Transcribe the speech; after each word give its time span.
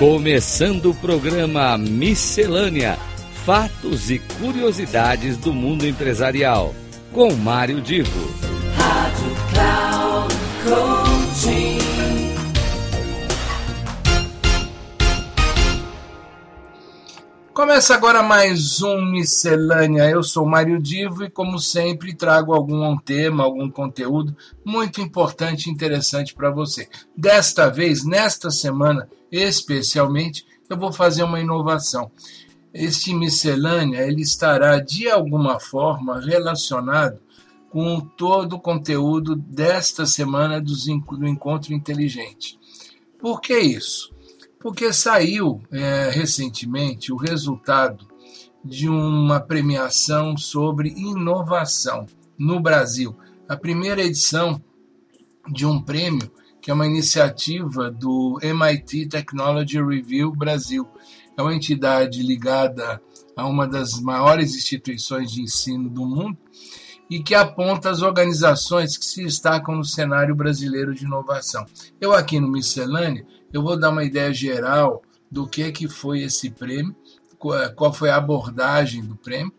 Começando 0.00 0.92
o 0.92 0.94
programa 0.94 1.76
Miscelânea: 1.76 2.98
Fatos 3.44 4.10
e 4.10 4.18
Curiosidades 4.18 5.36
do 5.36 5.52
Mundo 5.52 5.86
Empresarial, 5.86 6.74
com 7.12 7.34
Mário 7.34 7.82
Divo. 7.82 8.34
Rádio 8.78 9.36
Cloud 9.52 10.34
Coaching. 10.64 11.69
Começa 17.52 17.94
agora 17.94 18.22
mais 18.22 18.80
um 18.80 19.04
Miscelânea. 19.04 20.08
Eu 20.08 20.22
sou 20.22 20.46
Mário 20.46 20.80
Divo 20.80 21.24
e, 21.24 21.30
como 21.30 21.58
sempre, 21.58 22.14
trago 22.14 22.54
algum 22.54 22.96
tema, 22.96 23.42
algum 23.42 23.68
conteúdo 23.68 24.36
muito 24.64 25.00
importante 25.00 25.66
e 25.66 25.72
interessante 25.72 26.32
para 26.32 26.48
você. 26.50 26.88
Desta 27.16 27.68
vez, 27.68 28.04
nesta 28.04 28.52
semana 28.52 29.10
especialmente, 29.32 30.46
eu 30.68 30.78
vou 30.78 30.92
fazer 30.92 31.24
uma 31.24 31.40
inovação. 31.40 32.12
Este 32.72 33.12
Miscelânea 33.12 34.06
ele 34.06 34.22
estará, 34.22 34.78
de 34.78 35.10
alguma 35.10 35.58
forma, 35.58 36.20
relacionado 36.20 37.20
com 37.68 38.00
todo 38.00 38.54
o 38.54 38.60
conteúdo 38.60 39.34
desta 39.34 40.06
semana 40.06 40.60
do 40.60 40.72
Encontro 41.26 41.74
Inteligente. 41.74 42.58
Por 43.18 43.40
que 43.40 43.58
isso? 43.58 44.14
Porque 44.60 44.92
saiu 44.92 45.62
é, 45.72 46.10
recentemente 46.10 47.12
o 47.12 47.16
resultado 47.16 48.06
de 48.62 48.88
uma 48.88 49.40
premiação 49.40 50.36
sobre 50.36 50.90
inovação 50.90 52.06
no 52.38 52.60
Brasil. 52.60 53.16
A 53.48 53.56
primeira 53.56 54.02
edição 54.02 54.62
de 55.50 55.64
um 55.64 55.80
prêmio 55.82 56.30
que 56.60 56.70
é 56.70 56.74
uma 56.74 56.86
iniciativa 56.86 57.90
do 57.90 58.38
MIT 58.42 59.06
Technology 59.06 59.82
Review 59.82 60.30
Brasil. 60.30 60.86
É 61.36 61.42
uma 61.42 61.54
entidade 61.54 62.22
ligada 62.22 63.00
a 63.34 63.46
uma 63.46 63.66
das 63.66 63.98
maiores 63.98 64.54
instituições 64.54 65.32
de 65.32 65.40
ensino 65.40 65.88
do 65.88 66.04
mundo 66.04 66.36
e 67.08 67.22
que 67.22 67.34
aponta 67.34 67.90
as 67.90 68.02
organizações 68.02 68.96
que 68.96 69.04
se 69.04 69.24
destacam 69.24 69.74
no 69.74 69.84
cenário 69.84 70.34
brasileiro 70.34 70.94
de 70.94 71.04
inovação. 71.04 71.64
Eu 72.00 72.12
aqui 72.12 72.38
no 72.38 72.46
Miscelânea 72.46 73.26
eu 73.52 73.62
vou 73.62 73.78
dar 73.78 73.90
uma 73.90 74.04
ideia 74.04 74.32
geral 74.32 75.02
do 75.30 75.46
que, 75.46 75.70
que 75.72 75.88
foi 75.88 76.22
esse 76.22 76.50
prêmio, 76.50 76.94
qual 77.74 77.92
foi 77.92 78.10
a 78.10 78.16
abordagem 78.16 79.04
do 79.04 79.16
prêmio. 79.16 79.52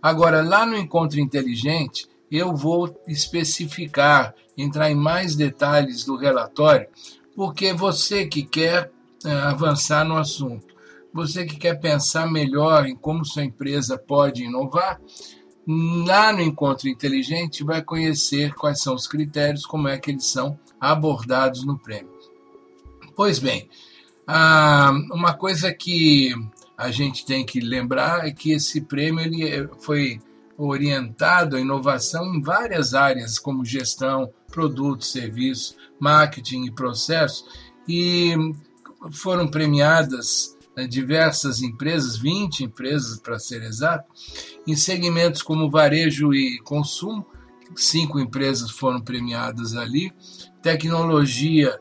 Agora, 0.00 0.42
lá 0.42 0.64
no 0.64 0.76
Encontro 0.76 1.20
Inteligente, 1.20 2.08
eu 2.30 2.54
vou 2.54 2.98
especificar, 3.06 4.34
entrar 4.56 4.90
em 4.90 4.94
mais 4.94 5.36
detalhes 5.36 6.04
do 6.04 6.16
relatório, 6.16 6.88
porque 7.34 7.72
você 7.72 8.26
que 8.26 8.42
quer 8.42 8.90
eh, 9.24 9.30
avançar 9.30 10.04
no 10.04 10.16
assunto, 10.16 10.74
você 11.12 11.44
que 11.44 11.56
quer 11.56 11.78
pensar 11.78 12.30
melhor 12.30 12.86
em 12.86 12.96
como 12.96 13.24
sua 13.24 13.44
empresa 13.44 13.98
pode 13.98 14.44
inovar, 14.44 15.00
lá 15.66 16.32
no 16.32 16.40
Encontro 16.40 16.88
Inteligente 16.88 17.64
vai 17.64 17.82
conhecer 17.82 18.54
quais 18.54 18.80
são 18.80 18.94
os 18.94 19.06
critérios, 19.06 19.66
como 19.66 19.88
é 19.88 19.98
que 19.98 20.10
eles 20.10 20.26
são 20.26 20.58
abordados 20.80 21.64
no 21.64 21.78
prêmio. 21.78 22.15
Pois 23.16 23.38
bem, 23.38 23.66
ah, 24.26 24.92
uma 25.10 25.32
coisa 25.32 25.72
que 25.72 26.34
a 26.76 26.90
gente 26.90 27.24
tem 27.24 27.46
que 27.46 27.60
lembrar 27.60 28.28
é 28.28 28.30
que 28.30 28.52
esse 28.52 28.82
prêmio 28.82 29.24
ele 29.24 29.66
foi 29.80 30.20
orientado 30.58 31.56
à 31.56 31.60
inovação 31.60 32.34
em 32.34 32.42
várias 32.42 32.92
áreas, 32.92 33.38
como 33.38 33.64
gestão, 33.64 34.30
produtos, 34.48 35.10
serviços, 35.10 35.74
marketing 35.98 36.66
e 36.66 36.70
processo, 36.70 37.46
e 37.88 38.34
foram 39.10 39.48
premiadas 39.48 40.54
né, 40.76 40.86
diversas 40.86 41.62
empresas, 41.62 42.18
20 42.18 42.64
empresas 42.64 43.18
para 43.18 43.38
ser 43.38 43.62
exato, 43.62 44.12
em 44.66 44.76
segmentos 44.76 45.40
como 45.40 45.70
varejo 45.70 46.34
e 46.34 46.58
consumo, 46.58 47.26
cinco 47.74 48.20
empresas 48.20 48.70
foram 48.70 49.00
premiadas 49.00 49.74
ali, 49.74 50.12
tecnologia 50.60 51.80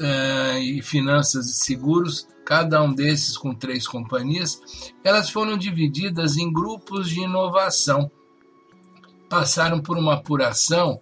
uh, 0.00 0.58
e 0.58 0.82
finanças 0.82 1.46
e 1.46 1.54
seguros, 1.54 2.26
cada 2.44 2.82
um 2.82 2.92
desses 2.92 3.36
com 3.36 3.54
três 3.54 3.86
companhias, 3.86 4.60
elas 5.02 5.30
foram 5.30 5.56
divididas 5.56 6.36
em 6.36 6.52
grupos 6.52 7.08
de 7.08 7.20
inovação. 7.20 8.10
Passaram 9.28 9.80
por 9.80 9.96
uma 9.98 10.14
apuração 10.14 11.00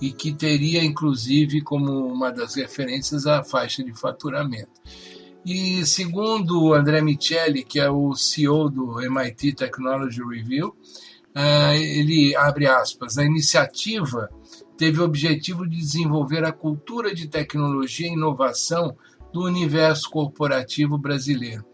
e 0.00 0.12
que 0.12 0.32
teria 0.32 0.84
inclusive 0.84 1.60
como 1.62 2.06
uma 2.06 2.30
das 2.30 2.54
referências 2.54 3.26
a 3.26 3.42
faixa 3.42 3.82
de 3.82 3.92
faturamento. 3.92 4.80
E 5.44 5.84
segundo 5.84 6.72
André 6.72 7.02
Micheli, 7.02 7.64
que 7.64 7.78
é 7.78 7.90
o 7.90 8.14
CEO 8.14 8.70
do 8.70 9.00
MIT 9.00 9.52
Technology 9.52 10.22
Review, 10.22 10.74
uh, 11.36 11.74
ele 11.74 12.34
abre 12.36 12.66
aspas, 12.66 13.18
a 13.18 13.24
iniciativa 13.24 14.30
teve 14.76 15.00
o 15.00 15.04
objetivo 15.04 15.68
de 15.68 15.76
desenvolver 15.76 16.44
a 16.44 16.52
cultura 16.52 17.14
de 17.14 17.28
tecnologia 17.28 18.08
e 18.08 18.12
inovação 18.12 18.96
do 19.32 19.44
universo 19.44 20.10
corporativo 20.10 20.96
brasileiro. 20.96 21.64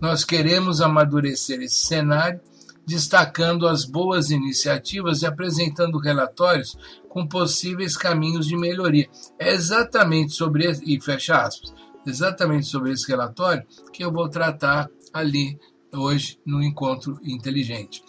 Nós 0.00 0.24
queremos 0.24 0.80
amadurecer 0.80 1.60
esse 1.60 1.86
cenário, 1.86 2.40
destacando 2.86 3.66
as 3.66 3.84
boas 3.84 4.30
iniciativas 4.30 5.22
e 5.22 5.26
apresentando 5.26 5.98
relatórios 5.98 6.76
com 7.08 7.26
possíveis 7.26 7.96
caminhos 7.96 8.46
de 8.46 8.56
melhoria. 8.56 9.08
É 9.38 9.52
exatamente 9.52 10.32
sobre 10.32 10.64
esse, 10.64 10.82
e 10.86 11.00
fecha 11.00 11.42
aspas, 11.42 11.74
exatamente 12.06 12.66
sobre 12.66 12.92
esse 12.92 13.06
relatório 13.08 13.66
que 13.92 14.04
eu 14.04 14.12
vou 14.12 14.28
tratar 14.28 14.88
ali 15.12 15.58
hoje 15.92 16.38
no 16.46 16.62
encontro 16.62 17.18
inteligente. 17.22 18.02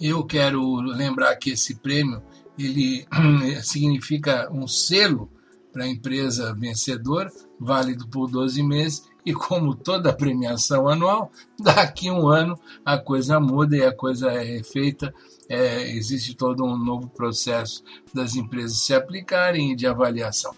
Eu 0.00 0.24
quero 0.24 0.76
lembrar 0.76 1.36
que 1.36 1.50
esse 1.50 1.74
prêmio 1.74 2.22
ele 2.58 3.06
significa 3.62 4.50
um 4.50 4.66
selo 4.66 5.30
para 5.72 5.84
a 5.84 5.88
empresa 5.88 6.54
vencedora, 6.54 7.30
válido 7.58 8.08
por 8.08 8.28
12 8.28 8.62
meses, 8.62 9.08
e 9.24 9.32
como 9.32 9.74
toda 9.74 10.12
premiação 10.12 10.88
anual, 10.88 11.30
daqui 11.60 12.10
um 12.10 12.28
ano 12.28 12.58
a 12.84 12.98
coisa 12.98 13.38
muda 13.38 13.76
e 13.76 13.84
a 13.84 13.94
coisa 13.94 14.32
é 14.32 14.62
feita, 14.62 15.14
é, 15.48 15.90
existe 15.90 16.34
todo 16.34 16.64
um 16.64 16.76
novo 16.76 17.08
processo 17.08 17.82
das 18.14 18.34
empresas 18.34 18.78
se 18.78 18.94
aplicarem 18.94 19.72
e 19.72 19.76
de 19.76 19.86
avaliação. 19.86 20.52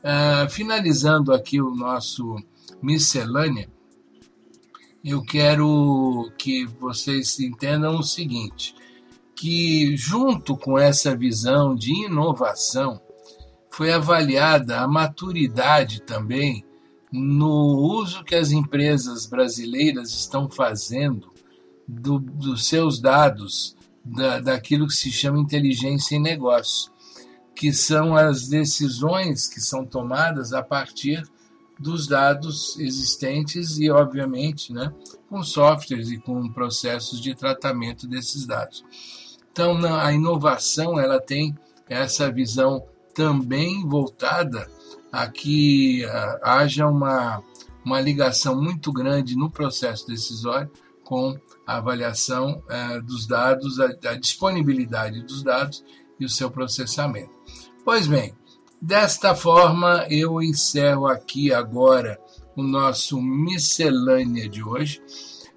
Uh, 0.00 0.48
finalizando 0.48 1.32
aqui 1.32 1.60
o 1.60 1.74
nosso 1.74 2.36
miscelânea, 2.82 3.68
eu 5.04 5.22
quero 5.22 6.30
que 6.36 6.66
vocês 6.78 7.38
entendam 7.40 7.98
o 7.98 8.02
seguinte: 8.02 8.74
que, 9.34 9.96
junto 9.96 10.56
com 10.56 10.78
essa 10.78 11.16
visão 11.16 11.74
de 11.74 12.06
inovação, 12.06 13.00
foi 13.70 13.92
avaliada 13.92 14.80
a 14.80 14.88
maturidade 14.88 16.02
também 16.02 16.64
no 17.10 17.78
uso 17.98 18.22
que 18.22 18.34
as 18.34 18.52
empresas 18.52 19.26
brasileiras 19.26 20.10
estão 20.10 20.48
fazendo 20.48 21.32
do, 21.86 22.18
dos 22.18 22.66
seus 22.66 23.00
dados, 23.00 23.76
da, 24.04 24.40
daquilo 24.40 24.86
que 24.86 24.94
se 24.94 25.10
chama 25.10 25.38
inteligência 25.38 26.16
em 26.16 26.20
negócio, 26.20 26.92
que 27.54 27.72
são 27.72 28.14
as 28.14 28.48
decisões 28.48 29.48
que 29.48 29.60
são 29.60 29.84
tomadas 29.84 30.52
a 30.52 30.62
partir 30.62 31.22
dos 31.80 32.06
dados 32.06 32.78
existentes 32.78 33.78
e, 33.78 33.90
obviamente, 33.90 34.70
né, 34.70 34.92
com 35.30 35.42
softwares 35.42 36.10
e 36.10 36.18
com 36.18 36.46
processos 36.52 37.20
de 37.22 37.34
tratamento 37.34 38.06
desses 38.06 38.46
dados. 38.46 38.84
Então, 39.50 39.78
a 39.98 40.12
inovação 40.12 41.00
ela 41.00 41.18
tem 41.18 41.56
essa 41.88 42.30
visão 42.30 42.84
também 43.14 43.88
voltada 43.88 44.70
a 45.10 45.26
que 45.26 46.04
haja 46.42 46.86
uma, 46.86 47.42
uma 47.84 48.00
ligação 48.00 48.60
muito 48.60 48.92
grande 48.92 49.34
no 49.34 49.50
processo 49.50 50.06
decisório 50.06 50.70
com 51.02 51.34
a 51.66 51.78
avaliação 51.78 52.62
é, 52.68 53.00
dos 53.00 53.26
dados, 53.26 53.80
a, 53.80 53.86
a 53.86 54.14
disponibilidade 54.14 55.22
dos 55.22 55.42
dados 55.42 55.82
e 56.20 56.24
o 56.24 56.28
seu 56.28 56.50
processamento. 56.50 57.32
Pois 57.84 58.06
bem, 58.06 58.34
desta 58.80 59.34
forma 59.34 60.06
eu 60.08 60.40
encerro 60.40 61.06
aqui 61.06 61.52
agora 61.52 62.18
o 62.56 62.62
nosso 62.62 63.20
miscelânea 63.20 64.48
de 64.48 64.62
hoje. 64.62 65.02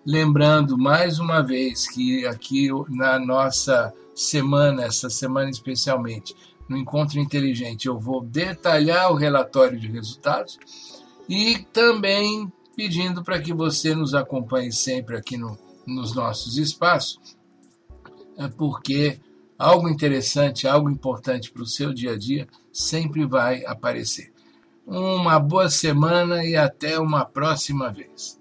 Lembrando 0.06 0.78
mais 0.78 1.20
uma 1.20 1.42
vez 1.42 1.88
que 1.88 2.26
aqui 2.26 2.70
na 2.90 3.18
nossa 3.18 3.94
semana, 4.14 4.84
essa 4.84 5.10
semana 5.10 5.50
especialmente, 5.50 6.36
no 6.68 6.78
Encontro 6.78 7.20
Inteligente, 7.20 7.88
eu 7.88 8.00
vou 8.00 8.22
detalhar 8.22 9.12
o 9.12 9.16
relatório 9.16 9.80
de 9.80 9.88
resultados 9.88 10.58
e 11.28 11.60
também 11.72 12.52
pedindo 12.76 13.24
para 13.24 13.42
que 13.42 13.54
você 13.54 13.96
nos 13.96 14.14
acompanhe 14.14 14.72
sempre 14.72 15.16
aqui 15.16 15.38
no, 15.38 15.58
nos 15.86 16.14
nossos 16.14 16.58
espaços, 16.58 17.20
é 18.38 18.48
porque 18.48 19.20
algo 19.58 19.88
interessante, 19.88 20.68
algo 20.68 20.90
importante 20.90 21.52
para 21.52 21.64
o 21.64 21.68
seu 21.68 21.94
dia 21.94 22.14
a 22.14 22.18
dia 22.18 22.48
sempre 22.74 23.26
vai 23.26 23.64
aparecer. 23.66 24.34
uma 24.86 25.40
boa 25.40 25.70
semana 25.70 26.44
e 26.44 26.58
até 26.58 27.00
uma 27.00 27.24
próxima 27.24 27.90
vez. 27.90 28.38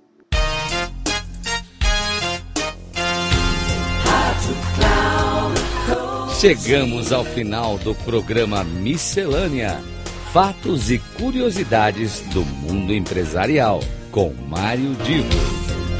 Chegamos 6.40 7.12
ao 7.12 7.24
final 7.24 7.78
do 7.78 7.94
programa 7.94 8.64
Miscelânea: 8.64 9.80
Fatos 10.32 10.90
e 10.90 10.98
Curiosidades 10.98 12.20
do 12.32 12.44
Mundo 12.44 12.92
Empresarial, 12.92 13.78
com 14.10 14.34
Mário 14.48 14.92
Divo. 15.04 15.28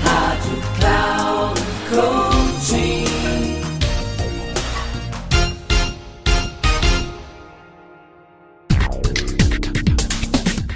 Rádio 0.02 0.56
Cloud 0.80 1.21